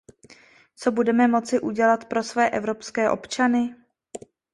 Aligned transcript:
Co 0.75 0.91
budeme 0.91 1.27
moci 1.27 1.59
udělat 1.59 2.05
pro 2.05 2.23
své 2.23 2.49
evropské 2.49 3.09
občany? 3.09 3.75